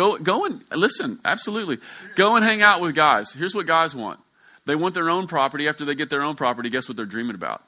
[0.00, 1.76] Go, go and listen, absolutely.
[2.16, 3.34] Go and hang out with guys.
[3.34, 4.18] Here's what guys want
[4.64, 5.68] they want their own property.
[5.68, 7.62] After they get their own property, guess what they're dreaming about?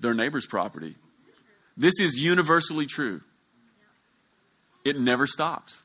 [0.00, 0.94] Their neighbor's property.
[1.76, 3.20] This is universally true.
[4.82, 5.82] It never stops.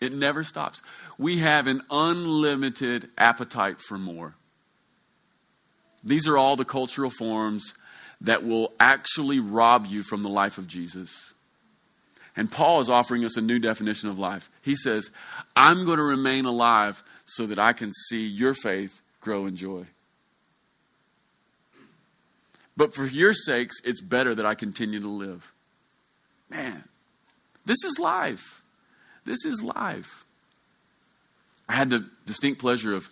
[0.00, 0.80] It never stops.
[1.18, 4.36] We have an unlimited appetite for more.
[6.04, 7.74] These are all the cultural forms
[8.20, 11.34] that will actually rob you from the life of Jesus.
[12.40, 14.48] And Paul is offering us a new definition of life.
[14.62, 15.10] He says,
[15.54, 19.84] I'm going to remain alive so that I can see your faith grow in joy.
[22.78, 25.52] But for your sakes, it's better that I continue to live.
[26.48, 26.84] Man,
[27.66, 28.62] this is life.
[29.26, 30.24] This is life.
[31.68, 33.06] I had the distinct pleasure of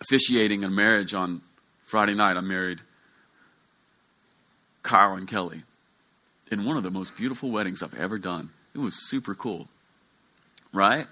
[0.00, 1.42] officiating a marriage on
[1.84, 2.38] Friday night.
[2.38, 2.80] I married
[4.82, 5.62] Kyle and Kelly
[6.50, 8.50] in one of the most beautiful weddings I've ever done.
[8.74, 9.68] It was super cool.
[10.72, 11.06] Right?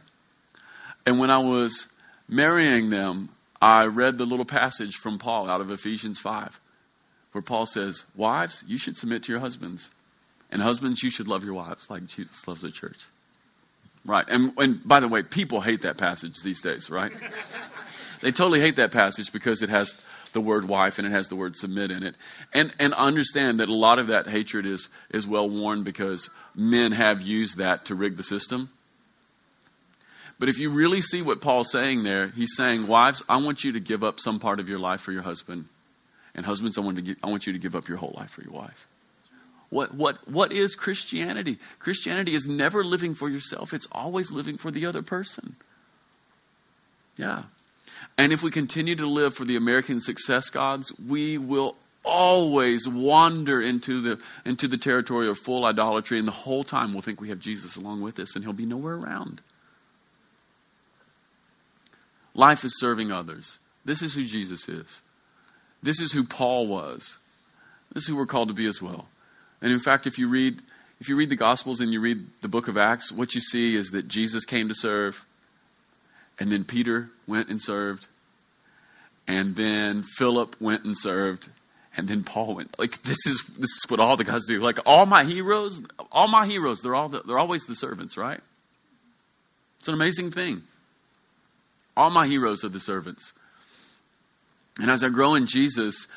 [1.06, 1.88] And when I was
[2.28, 6.60] marrying them, I read the little passage from Paul out of Ephesians 5,
[7.32, 9.90] where Paul says, Wives, you should submit to your husbands.
[10.50, 12.98] And husbands, you should love your wives like Jesus loves the church.
[14.04, 14.28] Right.
[14.28, 17.12] And, and by the way, people hate that passage these days, right?
[18.20, 19.94] they totally hate that passage because it has
[20.32, 22.16] the word wife and it has the word submit in it.
[22.52, 26.92] And, and understand that a lot of that hatred is, is well worn because men
[26.92, 28.70] have used that to rig the system.
[30.38, 33.72] But if you really see what Paul's saying there, he's saying, Wives, I want you
[33.72, 35.66] to give up some part of your life for your husband.
[36.34, 38.30] And husbands, I want, to give, I want you to give up your whole life
[38.30, 38.86] for your wife.
[39.68, 41.58] What, what, what is Christianity?
[41.78, 45.56] Christianity is never living for yourself, it's always living for the other person.
[47.16, 47.44] Yeah.
[48.18, 53.62] And if we continue to live for the American success gods, we will always wander
[53.62, 57.28] into the, into the territory of full idolatry, and the whole time we'll think we
[57.28, 59.40] have Jesus along with us, and he'll be nowhere around.
[62.34, 63.58] Life is serving others.
[63.84, 65.00] This is who Jesus is.
[65.82, 67.18] This is who Paul was.
[67.92, 69.08] This is who we're called to be as well.
[69.60, 70.60] And in fact, if you read
[71.00, 73.74] if you read the Gospels and you read the book of Acts, what you see
[73.74, 75.26] is that Jesus came to serve,
[76.42, 78.08] and then Peter went and served.
[79.28, 81.48] And then Philip went and served.
[81.96, 82.76] And then Paul went.
[82.80, 84.60] Like this is this is what all the guys do.
[84.60, 88.40] Like all my heroes, all my heroes, they're all the, they're always the servants, right?
[89.78, 90.62] It's an amazing thing.
[91.96, 93.32] All my heroes are the servants.
[94.80, 96.08] And as I grow in Jesus,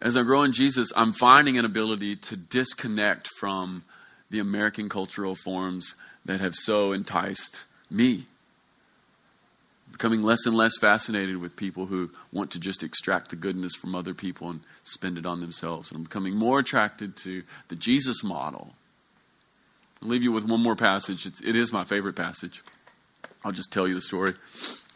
[0.00, 3.82] as I grow in Jesus, I'm finding an ability to disconnect from
[4.30, 8.26] the American cultural forms that have so enticed me
[9.92, 13.94] becoming less and less fascinated with people who want to just extract the goodness from
[13.94, 15.90] other people and spend it on themselves.
[15.90, 18.74] And I'm becoming more attracted to the Jesus model.
[20.02, 21.24] I'll leave you with one more passage.
[21.26, 22.62] It's, it is my favorite passage.
[23.44, 24.34] I'll just tell you the story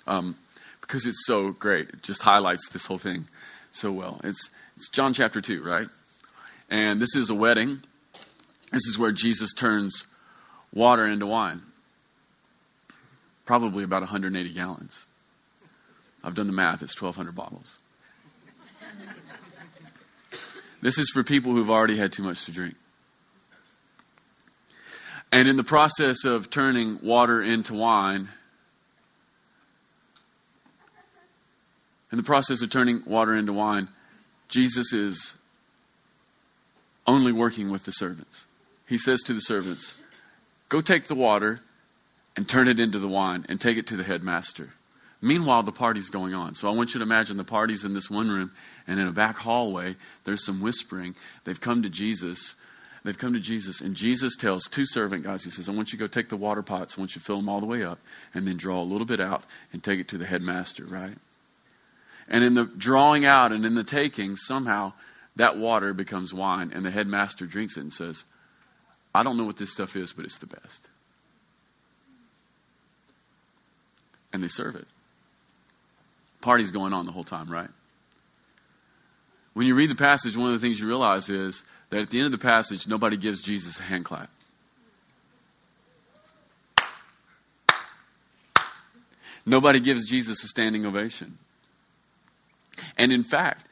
[0.06, 0.36] um,
[0.80, 1.88] because it's so great.
[1.90, 3.26] It just highlights this whole thing
[3.72, 4.20] so well.
[4.24, 5.88] It's, it's John chapter 2, right?
[6.68, 7.82] And this is a wedding.
[8.72, 10.06] This is where Jesus turns
[10.72, 11.62] water into wine
[13.44, 15.06] probably about 180 gallons.
[16.22, 17.78] I've done the math, it's 1,200 bottles.
[20.82, 22.74] this is for people who've already had too much to drink.
[25.32, 28.28] And in the process of turning water into wine,
[32.10, 33.88] in the process of turning water into wine,
[34.48, 35.36] Jesus is
[37.06, 38.46] only working with the servants.
[38.86, 39.94] He says to the servants,
[40.68, 41.60] Go take the water
[42.36, 44.70] and turn it into the wine and take it to the headmaster.
[45.22, 46.54] Meanwhile, the party's going on.
[46.54, 48.52] So I want you to imagine the party's in this one room,
[48.86, 51.14] and in a back hallway, there's some whispering.
[51.44, 52.54] They've come to Jesus.
[53.04, 55.98] They've come to Jesus, and Jesus tells two servant guys, He says, I want you
[55.98, 57.82] to go take the water pots, I want you to fill them all the way
[57.82, 57.98] up,
[58.34, 61.16] and then draw a little bit out and take it to the headmaster, right?
[62.28, 64.92] And in the drawing out and in the taking, somehow
[65.36, 68.24] that water becomes wine, and the headmaster drinks it and says,
[69.14, 70.86] I don't know what this stuff is, but it's the best.
[74.32, 74.86] And they serve it.
[76.40, 77.68] Party's going on the whole time, right?
[79.52, 82.18] When you read the passage, one of the things you realize is that at the
[82.18, 84.30] end of the passage, nobody gives Jesus a hand clap.
[89.44, 91.38] Nobody gives Jesus a standing ovation.
[92.96, 93.66] And in fact,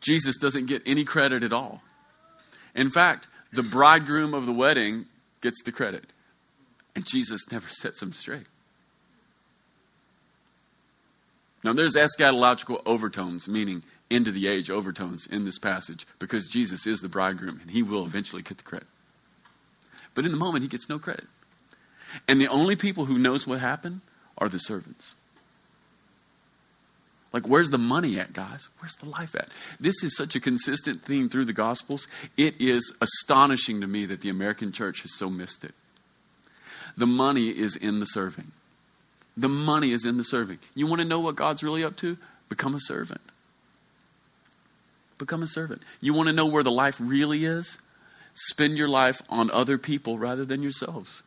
[0.00, 1.82] Jesus doesn't get any credit at all.
[2.74, 5.06] In fact, the bridegroom of the wedding
[5.40, 6.12] gets the credit.
[6.96, 8.46] And Jesus never sets him straight.
[11.64, 16.86] Now, there's eschatological overtones, meaning end of the age overtones in this passage, because Jesus
[16.86, 18.86] is the bridegroom and he will eventually get the credit.
[20.14, 21.26] But in the moment, he gets no credit.
[22.28, 24.02] And the only people who knows what happened
[24.36, 25.16] are the servants.
[27.32, 28.68] Like, where's the money at, guys?
[28.78, 29.48] Where's the life at?
[29.80, 32.06] This is such a consistent theme through the Gospels.
[32.36, 35.74] It is astonishing to me that the American church has so missed it.
[36.96, 38.52] The money is in the serving.
[39.36, 40.58] The money is in the serving.
[40.74, 42.16] You want to know what God's really up to?
[42.48, 43.20] Become a servant.
[45.18, 45.82] Become a servant.
[46.00, 47.78] You want to know where the life really is?
[48.34, 51.22] Spend your life on other people rather than yourselves.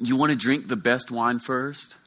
[0.00, 1.98] You want to drink the best wine first?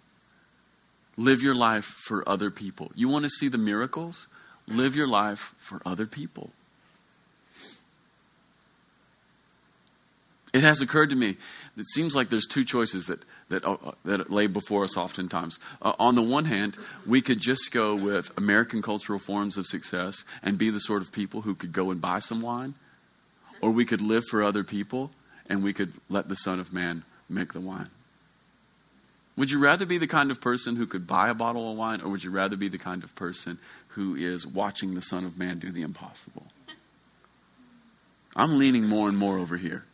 [1.18, 2.92] Live your life for other people.
[2.96, 4.28] You want to see the miracles?
[4.68, 6.52] Live your life for other people.
[10.54, 11.36] It has occurred to me,
[11.76, 13.20] it seems like there's two choices that,
[13.50, 15.60] that, uh, that lay before us oftentimes.
[15.82, 20.24] Uh, on the one hand, we could just go with American cultural forms of success
[20.42, 22.74] and be the sort of people who could go and buy some wine,
[23.62, 25.12] or we could live for other people
[25.48, 27.90] and we could let the Son of Man make the wine.
[29.38, 32.02] Would you rather be the kind of person who could buy a bottle of wine,
[32.02, 35.38] or would you rather be the kind of person who is watching the Son of
[35.38, 36.48] Man do the impossible?
[38.36, 39.86] I'm leaning more and more over here.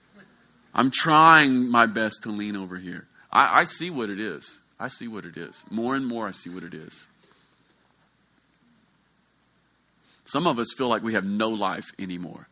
[0.74, 3.08] I'm trying my best to lean over here.
[3.32, 4.60] I, I see what it is.
[4.80, 5.64] I see what it is.
[5.70, 7.08] More and more, I see what it is.
[10.26, 12.48] Some of us feel like we have no life anymore.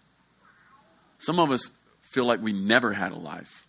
[1.18, 1.72] Some of us
[2.12, 3.66] feel like we never had a life.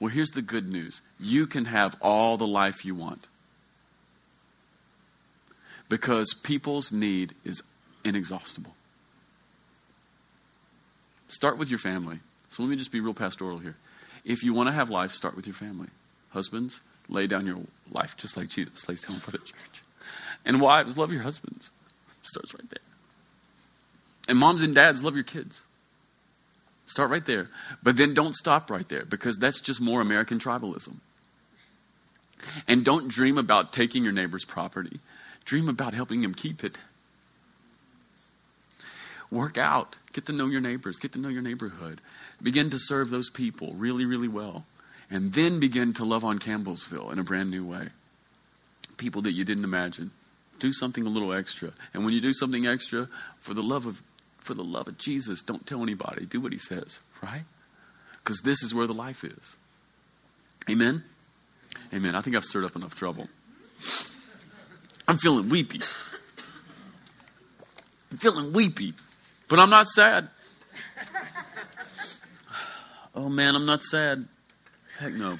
[0.00, 3.28] Well, here's the good news you can have all the life you want.
[5.88, 7.62] Because people's need is
[8.04, 8.74] inexhaustible.
[11.28, 12.20] Start with your family.
[12.48, 13.76] So let me just be real pastoral here.
[14.24, 15.88] If you want to have life, start with your family.
[16.32, 17.60] Husbands, lay down your
[17.90, 19.82] life just like Jesus lays down for the church.
[20.44, 21.70] And wives, love your husbands.
[22.22, 22.78] Starts right there.
[24.28, 25.64] And moms and dads, love your kids.
[26.86, 27.48] Start right there.
[27.82, 30.96] But then don't stop right there because that's just more American tribalism.
[32.66, 35.00] And don't dream about taking your neighbor's property,
[35.44, 36.76] dream about helping him keep it.
[39.30, 42.00] Work out, get to know your neighbors, get to know your neighborhood,
[42.42, 44.66] begin to serve those people really, really well,
[45.12, 47.88] and then begin to love on Campbellsville in a brand new way.
[48.96, 50.10] People that you didn't imagine.
[50.58, 51.72] Do something a little extra.
[51.92, 53.08] And when you do something extra,
[53.40, 54.02] for the love of
[54.38, 56.26] for the love of Jesus, don't tell anybody.
[56.26, 57.44] Do what he says, right?
[58.24, 59.56] Because this is where the life is.
[60.68, 61.04] Amen?
[61.94, 62.16] Amen.
[62.16, 63.28] I think I've stirred up enough trouble.
[65.06, 65.80] I'm feeling weepy.
[68.10, 68.94] I'm feeling weepy,
[69.48, 70.28] but I'm not sad.
[73.14, 74.26] Oh man, I'm not sad.
[74.98, 75.38] Heck no.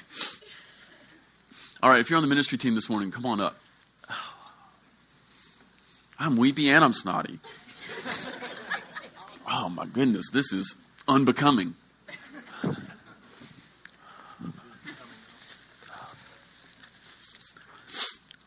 [1.83, 3.57] All right, if you're on the ministry team this morning, come on up.
[6.19, 7.39] I'm weepy and I'm snotty
[9.49, 10.77] oh my goodness, this is
[11.09, 11.75] unbecoming.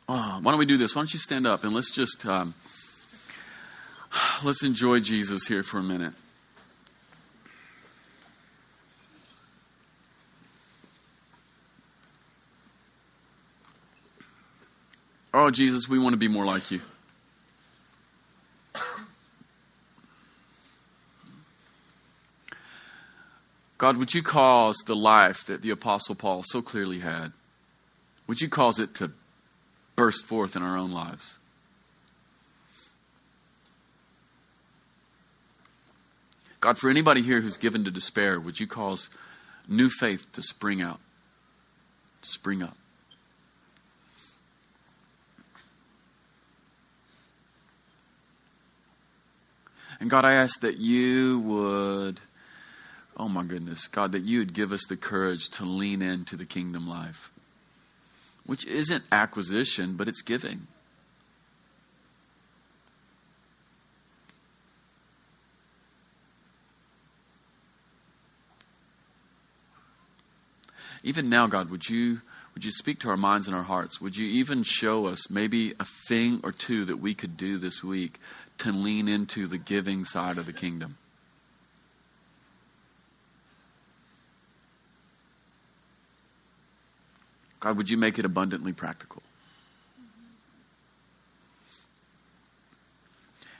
[0.08, 0.94] Oh, why don't we do this?
[0.94, 2.54] Why don't you stand up and let's just um,
[4.44, 6.14] let's enjoy Jesus here for a minute.
[15.38, 16.80] Oh, Jesus, we want to be more like you.
[23.78, 27.34] God, would you cause the life that the Apostle Paul so clearly had,
[28.28, 29.12] would you cause it to
[29.98, 31.38] burst forth in our own lives?
[36.62, 39.10] God, for anybody here who's given to despair, would you cause
[39.68, 41.02] new faith to spring out,
[42.22, 42.78] spring up?
[50.00, 52.20] And God, I ask that you would,
[53.18, 56.46] oh my goodness, God, that you would give us the courage to lean into the
[56.46, 57.32] kingdom life,
[58.46, 60.68] which isn't acquisition, but it's giving.
[71.04, 72.22] Even now, God, would you
[72.56, 74.00] would you speak to our minds and our hearts?
[74.00, 77.84] Would you even show us maybe a thing or two that we could do this
[77.84, 78.18] week
[78.60, 80.98] to lean into the giving side of the kingdom?
[87.60, 89.22] God, would you make it abundantly practical?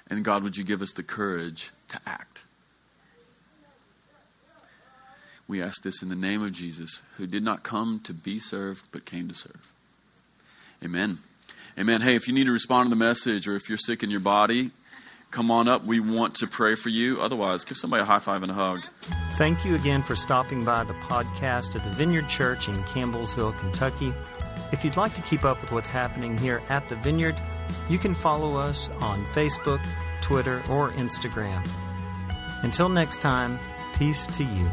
[0.08, 2.45] And God, would you give us the courage to act?
[5.48, 8.86] We ask this in the name of Jesus, who did not come to be served,
[8.92, 9.72] but came to serve.
[10.84, 11.20] Amen.
[11.78, 12.02] Amen.
[12.02, 14.22] Hey, if you need to respond to the message or if you're sick in your
[14.22, 14.72] body,
[15.30, 15.84] come on up.
[15.84, 17.22] We want to pray for you.
[17.22, 18.82] Otherwise, give somebody a high five and a hug.
[19.34, 24.14] Thank you again for stopping by the podcast at the Vineyard Church in Campbellsville, Kentucky.
[24.72, 27.36] If you'd like to keep up with what's happening here at the Vineyard,
[27.90, 29.86] you can follow us on Facebook,
[30.22, 31.68] Twitter, or Instagram.
[32.64, 33.60] Until next time,
[33.98, 34.72] peace to you.